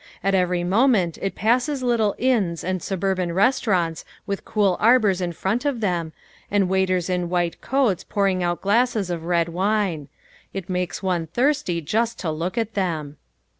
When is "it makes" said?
10.55-11.03